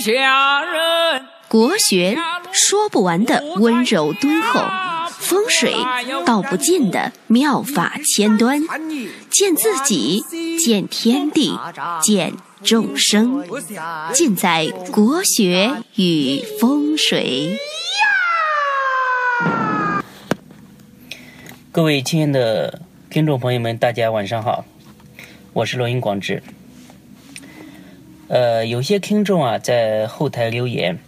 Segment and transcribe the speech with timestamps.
[0.00, 1.26] 下人。
[1.46, 2.16] 国学
[2.52, 4.60] 说不完的温柔敦厚，
[5.10, 5.74] 风水
[6.24, 8.62] 道不尽的妙法千端，
[9.28, 10.24] 见自己，
[10.58, 11.58] 见天地，
[12.00, 13.44] 见众生，
[14.12, 17.58] 尽在国学与风水。
[21.72, 22.80] 各位亲爱的
[23.10, 24.64] 听众朋友们，大家晚上好，
[25.52, 26.42] 我是罗云广志。
[28.30, 31.00] 呃，有些听众啊在后台留言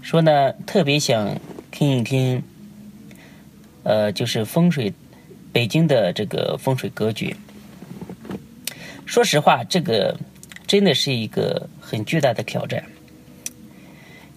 [0.00, 1.38] 说呢，特别想
[1.70, 2.42] 听一听，
[3.82, 4.94] 呃，就是风水
[5.52, 7.36] 北京的这个风水格局。
[9.04, 10.18] 说实话，这个
[10.66, 12.84] 真的是一个很巨大的挑战。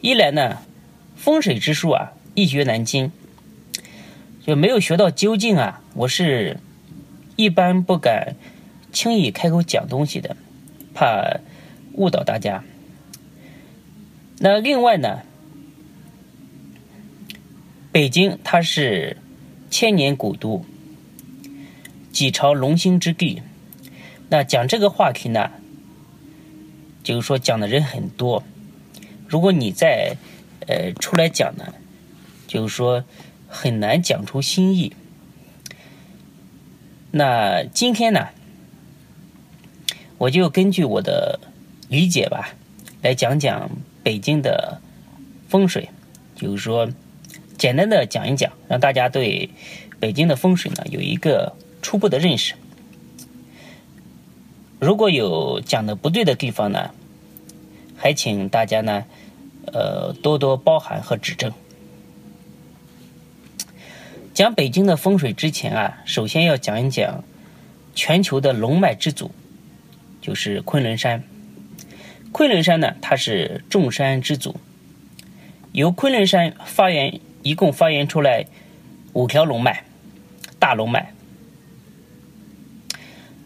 [0.01, 0.57] 一来呢，
[1.15, 3.13] 风水之术啊，一学难精。
[4.45, 5.81] 就没有学到究竟啊！
[5.93, 6.57] 我是
[7.38, 8.35] 一般不敢
[8.91, 10.35] 轻易开口讲东西的，
[10.93, 11.40] 怕
[11.93, 12.63] 误导大家。
[14.39, 15.21] 那另外呢，
[17.91, 19.18] 北京它是
[19.70, 20.65] 千年古都，
[22.12, 23.41] 几朝龙兴之地。
[24.29, 25.51] 那讲这个话题呢，
[27.03, 28.43] 就是说讲的人很多。
[29.27, 30.15] 如果你再
[30.68, 31.73] 呃出来讲呢，
[32.48, 33.03] 就是说。
[33.55, 34.96] 很难讲出新意。
[37.12, 38.29] 那今天呢，
[40.18, 41.40] 我就根据我的
[41.94, 42.55] 理解吧，
[43.04, 43.70] 来讲讲
[44.02, 44.82] 北京的
[45.48, 45.90] 风水，
[46.36, 46.90] 就是说
[47.55, 49.52] 简单的讲一讲，让大家对
[49.99, 52.55] 北京的风水呢有一个初步的认识。
[54.80, 56.90] 如果有讲的不对的地方呢，
[57.96, 59.05] 还请大家呢，
[59.68, 61.54] 呃，多多包涵和指正。
[64.34, 67.24] 讲北京的风水之前啊，首先要讲一讲
[67.94, 69.30] 全球的龙脉之祖，
[70.22, 71.24] 就是昆仑山。
[72.34, 74.57] 昆仑山呢，它是众山之祖，
[75.72, 78.47] 由昆仑山发源，一共发源出来
[79.13, 79.85] 五条龙脉，
[80.59, 81.13] 大龙脉。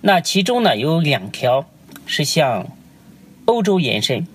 [0.01, 1.69] 那其中呢，有两条
[2.07, 2.75] 是向
[3.45, 4.25] 欧洲延伸，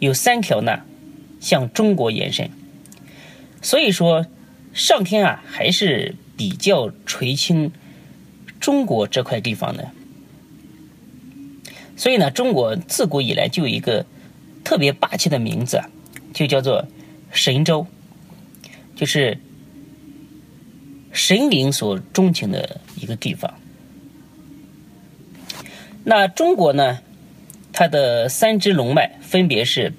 [0.00, 0.82] 有三条呢
[1.40, 2.50] 向中国延伸，
[3.62, 4.26] 所以说。
[4.74, 7.72] 上天啊，还是比较垂青
[8.60, 9.90] 中国这块地方的，
[11.96, 14.04] 所以呢，中国自古以来就有一个
[14.62, 15.80] 特别霸气的名字，
[16.34, 16.86] 就叫做
[17.30, 17.86] 神州，
[18.94, 19.38] 就是
[21.12, 23.54] 神灵所钟情的一个地方。
[26.04, 27.00] 那中国呢，
[27.72, 29.92] 它的三支龙脉分别是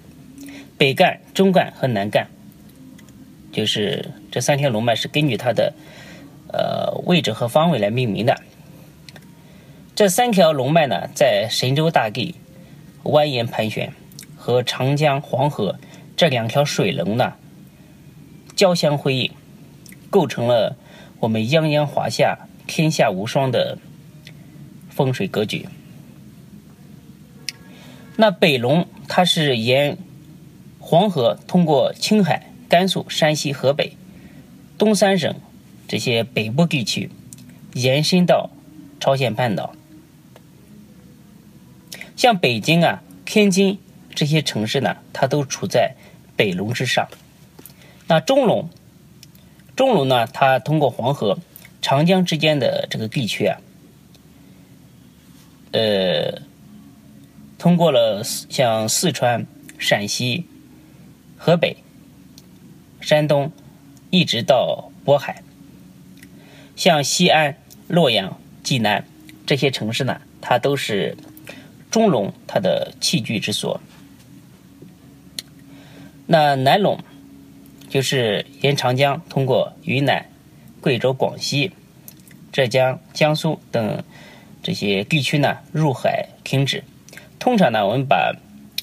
[0.78, 2.28] 北干、中干和南干。
[3.52, 5.74] 就是这三条龙脉是根据它的
[6.54, 8.40] 呃位置和方位来命名的。
[9.98, 12.36] 这三条龙脉呢，在神州大地
[13.02, 13.92] 蜿蜒盘旋，
[14.36, 15.80] 和长江、黄河
[16.16, 17.34] 这两条水龙呢
[18.56, 19.32] 交相辉映，
[20.12, 20.78] 构成了
[21.20, 22.38] 我们泱泱华夏、
[22.68, 23.80] 天下无双的
[24.92, 25.68] 风水格局。
[28.18, 29.98] 那北龙它是沿
[30.78, 32.44] 黄河通过青海。
[32.70, 33.94] 甘肃、山西、河北、
[34.78, 35.34] 东三省
[35.88, 37.10] 这些北部地区，
[37.74, 38.50] 延伸到
[39.00, 39.74] 朝鲜半岛，
[42.18, 43.80] 像北京啊、天津
[44.14, 45.94] 这些城市呢，它都处在
[46.36, 47.08] 北龙之上。
[48.08, 48.70] 那中龙，
[49.76, 51.38] 中龙呢，它通过黄河、
[51.82, 53.60] 长江之间的这个地区啊，
[55.72, 56.42] 呃，
[57.60, 59.46] 通过了像四川、
[59.78, 60.46] 陕西、
[61.38, 61.78] 河北。
[63.00, 63.54] 山东
[64.10, 65.44] 一直到渤海，
[66.76, 67.58] 像西安、
[67.88, 69.06] 洛阳、济南
[69.46, 71.16] 这些城市呢，它都是
[71.90, 73.80] 中龙它的器具之所。
[76.26, 77.00] 那南陇
[77.90, 80.30] 就是沿长江通过云南、
[80.82, 81.72] 贵州、广西、
[82.52, 84.04] 浙江、江苏等
[84.62, 86.84] 这些地区呢入海停止。
[87.40, 88.36] 通常呢，我们把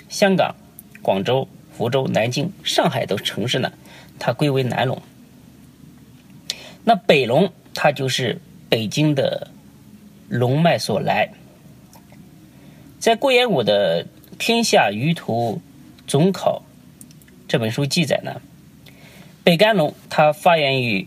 [0.08, 0.54] 香港、
[1.02, 1.46] 广州、
[1.76, 3.72] 福州、南京、上海等城市呢。
[4.16, 5.02] 它归为南龙，
[6.84, 9.50] 那北龙它就是北京的
[10.28, 11.28] 龙脉所来。
[13.04, 14.04] 在顾炎武的
[14.38, 15.60] 《天下舆图
[16.06, 16.64] 总考》
[17.46, 18.40] 这本书记载呢，
[19.42, 21.06] 北干龙它发源于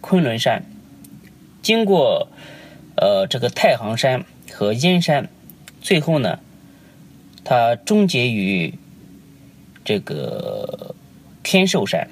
[0.00, 0.64] 昆仑山，
[1.60, 2.28] 经过
[2.96, 5.28] 呃这个太行山和燕山，
[5.80, 6.38] 最后呢，
[7.42, 8.78] 它终结于
[9.84, 10.94] 这个
[11.42, 12.08] 天寿山。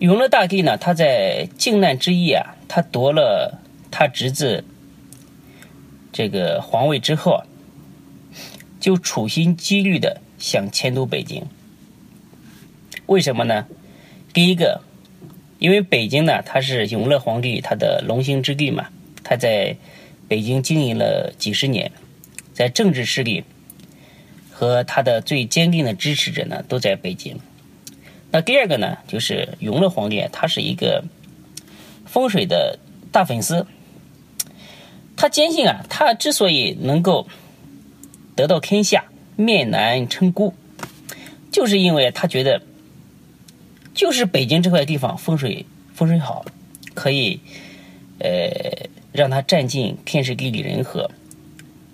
[0.00, 4.62] 永乐大帝呢，他在靖难之役啊，他夺了他侄子
[6.16, 7.42] 这个皇位之后，
[8.80, 11.44] 就处心积虑的想迁都北京。
[13.04, 13.66] 为什么呢？
[14.32, 14.80] 第一个，
[15.58, 18.88] 因为北京呢，它是永乐皇帝他的龙兴之地嘛，
[19.22, 19.76] 他在
[20.26, 21.92] 北京经营了几十年，
[22.54, 23.44] 在政治势力
[24.50, 27.38] 和他的最坚定的支持者呢，都在北京。
[28.30, 31.04] 那第二个呢，就是永乐皇帝他是一个
[32.06, 32.78] 风水的
[33.12, 33.66] 大粉丝，
[35.16, 37.26] 他坚信啊，他之所以能够
[38.34, 39.04] 得到天下，
[39.36, 40.54] 面南称孤，
[41.50, 42.62] 就是因为他觉得。
[43.94, 45.64] 就是北京这块地方风水
[45.94, 46.44] 风水好，
[46.92, 47.40] 可以
[48.18, 51.10] 呃让他占尽天时地利人和，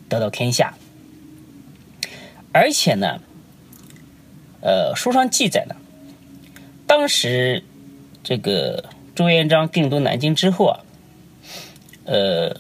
[0.09, 0.75] 得到天下。
[2.51, 3.21] 而且呢，
[4.63, 5.77] 呃书上记载呢，
[6.89, 7.63] 当时
[8.25, 8.85] 这个
[9.15, 10.81] 朱元璋定都南京之后啊，
[12.05, 12.57] 呃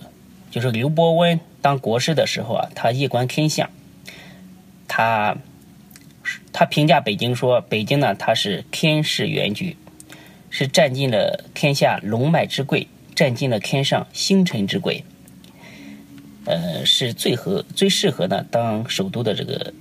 [0.52, 3.68] 就是刘伯温当国师的时候啊，他夜观天象，
[4.86, 5.36] 他。
[6.52, 9.76] 他评价北京说：“北京呢，它是天势元局，
[10.50, 15.02] 是占尽了天下龙脉之贵，占尽了天上星辰之贵，
[16.44, 19.72] 呃，是最合最适合呢当首都的这个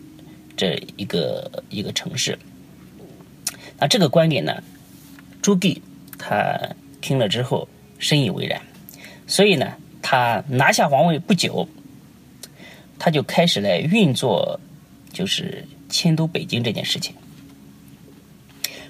[0.55, 2.39] 这一个一个城市。
[3.77, 4.63] 那这个观点呢，
[5.41, 5.79] 朱棣
[6.17, 6.57] 他
[7.01, 7.67] 听了之后
[7.99, 8.61] 深以为然，
[9.27, 11.67] 所以呢，他拿下皇位不久，
[12.99, 14.59] 他就开始来运作，
[15.13, 17.13] 就是。”迁都北京这件事情，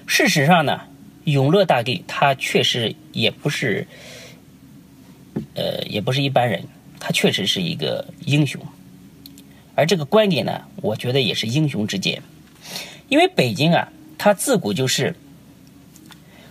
[0.06, 0.82] 事实上呢，
[1.24, 3.88] 永乐大帝他确实也不是，
[5.56, 6.62] 呃，也不是一般人，
[7.00, 8.64] 他确实是一个英雄。
[9.74, 12.22] 而这个观点呢，我觉得也是英雄之见，
[13.08, 15.16] 因为北京啊，它自古就是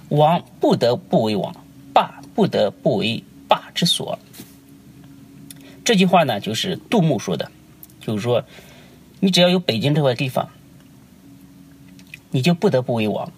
[0.09, 1.55] 王不得不为王，
[1.93, 4.19] 霸不得不为霸之所。
[5.83, 7.51] 这句话呢，就是杜牧说的，
[7.99, 8.43] 就是说。
[9.23, 10.49] 你只要有北京这块地方，
[12.31, 13.31] 你就不得不为王，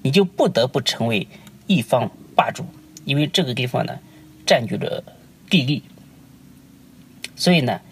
[0.00, 1.28] 你就不得不成为
[1.66, 2.64] 一方霸主，
[3.04, 3.98] 因为这个地方呢
[4.46, 5.04] 占据着
[5.50, 5.82] 地利。
[7.36, 7.82] 所以呢，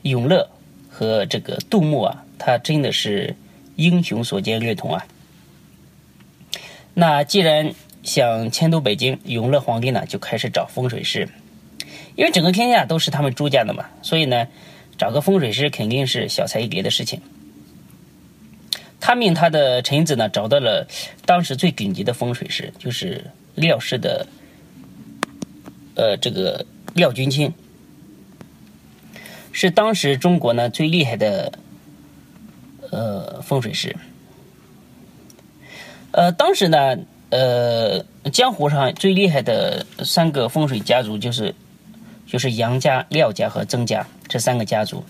[0.00, 0.48] 永乐
[0.88, 3.36] 和这个杜牧啊，他真的是
[3.76, 5.04] 英雄所见略同啊。
[6.94, 11.28] 那既然想迁都北京，永乐皇帝呢就开始找风水师，
[12.16, 14.46] 因为整个天下都是他们朱家的嘛，所以呢。
[14.98, 17.20] 找个风水师肯定是小菜一碟的事情。
[19.00, 20.86] 他命他的臣子呢找到了
[21.24, 23.24] 当时最顶级的风水师，就是
[23.56, 24.24] 廖氏的，
[25.96, 26.64] 呃，这个
[26.94, 27.52] 廖君清，
[29.50, 31.52] 是当时中国呢最厉害的
[32.92, 33.96] 呃风水师。
[36.12, 36.96] 呃，当时呢，
[37.30, 41.52] 呃，江湖上最厉害的三个风水家族就是。
[42.32, 45.04] 就是杨家、廖家和曾家这三个家族。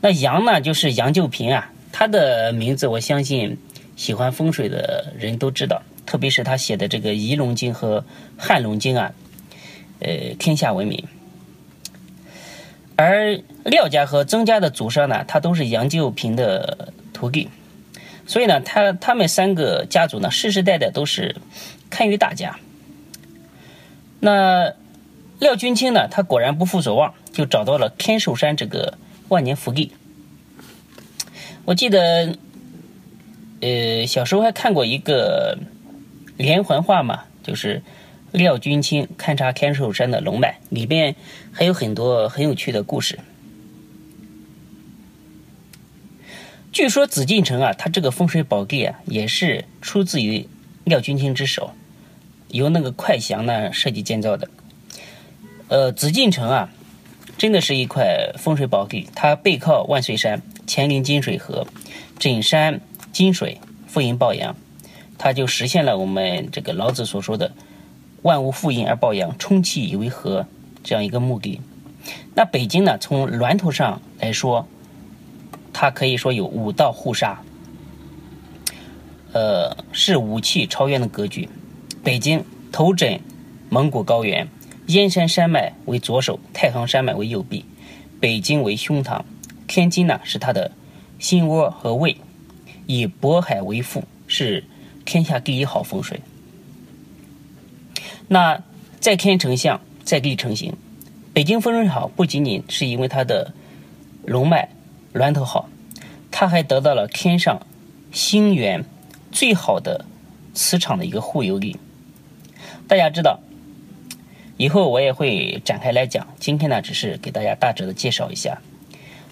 [0.00, 3.58] 那杨呢，就是杨旧平啊，他的名字我相信
[3.96, 8.00] 喜欢风水的人都知道，特别是他写的这个《仪龙经》和
[8.38, 9.12] 《汉龙经》啊，
[10.00, 11.04] 呃，天下闻名。
[12.96, 17.50] 而廖家和曾家的祖上呢，他都是杨旧平的徒弟，
[18.26, 21.36] 所以呢，他他们三个家族呢，世世代代都是
[21.90, 22.58] 堪舆大家。
[24.20, 24.72] 那。
[25.44, 28.96] 廖君清呢，他果然不负所望，就找到了天寿山这个
[29.28, 29.92] 万年福地。
[31.66, 32.38] 我记得，
[33.60, 35.58] 呃，小时候还看过一个
[36.38, 37.82] 连环画嘛，就是
[38.32, 41.14] 廖君清勘察天寿山的龙脉，里边
[41.52, 43.18] 还有很多很有趣的故事。
[46.72, 50.48] 据说紫禁城啊，它这个风水宝地啊，也是出自于
[50.84, 51.72] 廖君清之手，
[52.48, 54.48] 由那个快祥呢设计建造的。
[55.68, 56.70] 呃，紫禁城啊，
[57.38, 59.08] 真的是一块风水宝地。
[59.14, 61.66] 它背靠万岁山，前临金水河，
[62.18, 64.54] 枕山金水，富阴抱阳，
[65.16, 67.52] 它就实现了我们这个老子所说的
[68.20, 70.46] “万物负阴而抱阳，充气以为和”
[70.84, 71.62] 这样一个目的。
[72.34, 74.68] 那北京呢，从峦头上来说，
[75.72, 77.36] 它可以说有五道护煞，
[79.32, 81.48] 呃，是武器超渊的格局。
[82.02, 83.18] 北京头枕
[83.70, 84.46] 蒙古高原。
[84.86, 87.64] 燕山山脉为左手，太行山脉为右臂，
[88.20, 89.22] 北京为胸膛，
[89.66, 90.72] 天津呢是它的
[91.18, 92.18] 心窝和胃，
[92.86, 94.62] 以渤海为腹，是
[95.06, 96.20] 天下第一好风水。
[98.28, 98.62] 那
[99.00, 100.74] 在天成象，在地成形，
[101.32, 103.54] 北京风水好，不仅仅是因为它的
[104.26, 104.68] 龙脉
[105.14, 105.70] 峦头好，
[106.30, 107.66] 它还得到了天上
[108.12, 108.84] 星源
[109.32, 110.04] 最好的
[110.52, 111.78] 磁场的一个护佑力。
[112.86, 113.40] 大家知道。
[114.56, 118.60] 以后我也会展开来讲，今天呢只是给大家大致的介绍一下。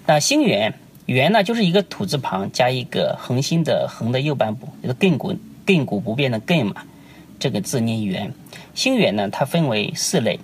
[0.05, 0.73] 那星元，
[1.05, 5.33] 元呢就是一个土字旁加一个恒星的恒的右半部，一个亘古
[5.65, 6.83] 亘古不变的亘嘛，
[7.39, 8.33] 这个字念元。
[8.75, 10.39] 星元呢，它分为四类，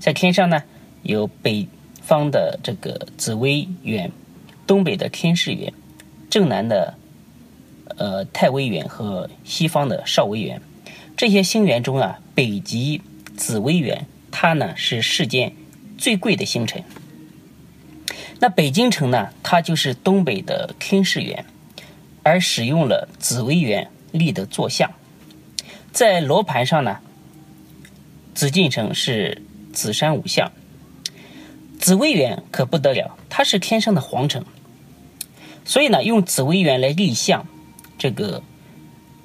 [0.00, 0.62] 在天上呢
[1.02, 1.68] 有北
[2.02, 4.10] 方的这个紫微垣，
[4.66, 5.72] 东北的天市垣，
[6.28, 6.94] 正南的
[7.96, 10.60] 呃太微垣和西方的少微垣。
[11.16, 13.00] 这些星元中啊，北极
[13.36, 15.52] 紫微垣，它呢是世间
[15.98, 16.82] 最贵的星辰。
[18.40, 21.44] 那北京城呢，它就是东北的天市垣，
[22.22, 24.92] 而使用了紫微垣立的坐像。
[25.92, 26.98] 在罗盘上呢，
[28.34, 30.52] 紫禁城是紫山五象。
[31.78, 34.44] 紫微垣可不得了，它是天上的皇城，
[35.64, 37.46] 所以呢，用紫微垣来立像，
[37.98, 38.42] 这个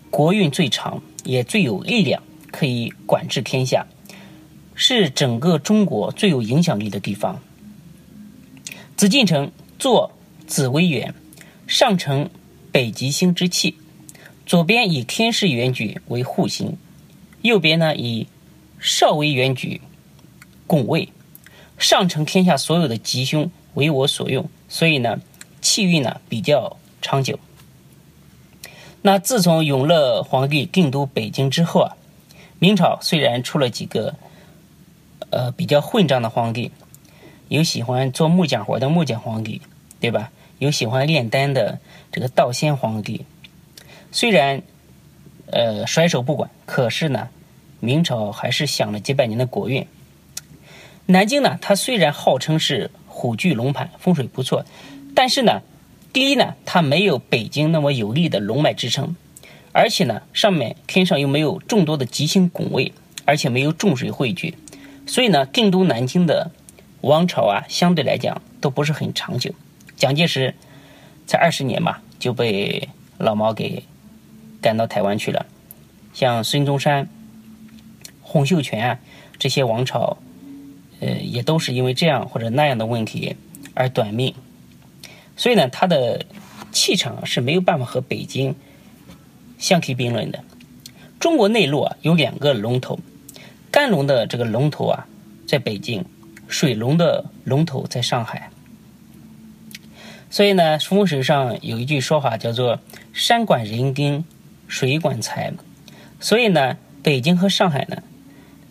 [0.10, 1.02] 国运最长。
[1.26, 3.86] 也最有力量，可以管制天下，
[4.82, 7.42] 是整个中国最有影响力的地方。
[8.96, 10.14] 紫禁城坐
[10.48, 11.14] 紫微垣，
[11.68, 12.30] 上承
[12.72, 13.76] 北极星之气，
[14.46, 16.78] 左边以天市元举为护星，
[17.42, 18.28] 右边呢以
[18.80, 19.82] 少微元举
[20.66, 21.10] 拱卫，
[21.78, 25.20] 上承天下所有的吉凶为我所用，所以呢
[25.60, 27.38] 气运呢比较长久。
[29.02, 31.98] 那自从永乐皇帝定都北京之后啊，
[32.60, 34.16] 明朝虽然出了几个
[35.30, 36.72] 呃比较混账的皇帝，
[37.48, 39.62] 有喜欢做木匠活的木匠皇帝，
[40.00, 40.32] 对吧？
[40.58, 41.80] 有喜欢炼丹的
[42.12, 43.26] 这个道仙皇帝，
[44.12, 44.62] 虽然
[45.52, 47.30] 呃甩手不管，可是呢，
[47.80, 49.88] 明朝还是享了几百年的国运。
[51.06, 54.66] 南京呢，它虽然号称是虎踞龙盘，风水不错，
[55.16, 55.62] 但是呢。
[56.12, 59.16] 第一呢，它没有北京那么有力的龙脉支撑，
[59.72, 62.92] 而且呢，上面天上又没有众多的吉星拱卫，
[63.26, 64.56] 而且没有重水汇聚，
[65.10, 66.52] 所以呢，定都南京的
[67.02, 69.52] 王朝啊，相对来讲都不是很长久。
[69.96, 70.54] 蒋介石
[71.26, 73.84] 才二十年嘛，就被老毛给
[74.62, 75.48] 赶到台湾去了。
[76.14, 77.10] 像孙中山、
[78.22, 79.00] 洪秀全啊
[79.40, 80.18] 这些王朝，
[81.00, 83.36] 呃，也都是因为这样或者那样的问题
[83.74, 84.36] 而短命。
[85.36, 86.24] 所以呢，他的
[86.72, 88.54] 气场是没有办法和北京
[89.58, 90.44] 相提并论的。
[91.20, 93.00] 中国内陆啊有两个龙头，
[93.72, 95.08] 干龙的这个龙头啊
[95.46, 96.04] 在北京，
[96.48, 98.50] 水龙的龙头在上海。
[100.30, 102.80] 所以呢，风水上有一句说法叫做
[103.14, 104.24] “山管人丁，
[104.68, 105.52] 水管财”。
[106.20, 108.04] 所以呢，北京和上海呢，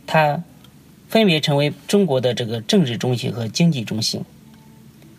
[0.06, 0.42] 它
[1.08, 4.24] 分别成为中国的这个政治中心和经济中心，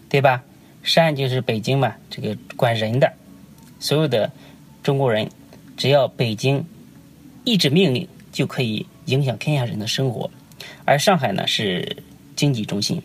[0.08, 0.44] 对吧？
[0.82, 3.12] 山就是北京嘛，这个管人的，
[3.80, 4.32] 所有的
[4.82, 5.30] 中国人，
[5.76, 6.66] 只要北京
[7.44, 10.30] 一纸命令，就可以影响天下人的生活。
[10.86, 11.98] 而上海呢是
[12.36, 13.02] 经济中心，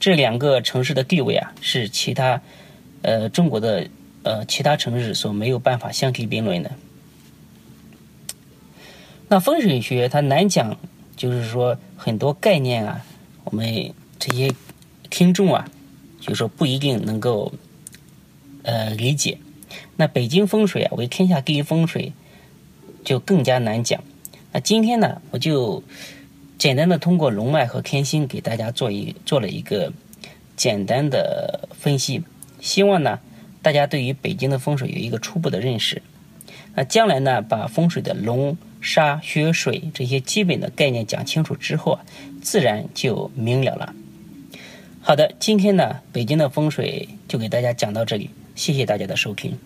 [0.00, 2.40] 这两个城市的地位啊，是其他
[3.02, 3.88] 呃中国的
[4.22, 6.72] 呃其他城市所没有办法相提并论的。
[9.28, 10.76] 那风水学它难讲，
[11.16, 13.04] 就是说很多概念啊，
[13.44, 14.52] 我们这些
[15.10, 15.68] 听众啊。
[16.24, 17.52] 就说不一定能够，
[18.62, 19.38] 呃，理解。
[19.96, 22.12] 那北京风水啊，为天下第一风水，
[23.04, 24.04] 就更加难讲。
[24.52, 25.82] 那今天呢，我就
[26.58, 29.92] 简单的通过龙脉和天星给大家做一做了一个
[30.56, 32.22] 简单的分析，
[32.60, 33.18] 希望呢，
[33.62, 36.02] 大家对于北京的风水有一个初步的认识。
[36.74, 42.04] 那将来呢，把风水的龙、沙、雪、水这些基本的概念讲清楚之后啊，
[42.42, 43.94] 自然就明了了。
[45.00, 49.58] 好的，今天呢，北京的风水就给大家讲到这里，谢谢大家的收听。